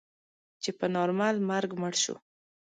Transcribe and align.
چې 0.61 0.69
په 0.79 0.85
نارمل 0.95 1.35
مرګ 1.49 1.69
مړ 1.81 1.93
شو. 2.03 2.15